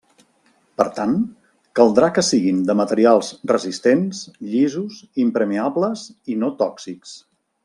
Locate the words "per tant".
0.81-1.11